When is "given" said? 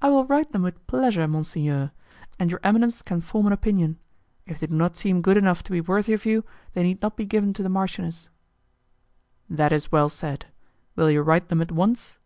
7.26-7.52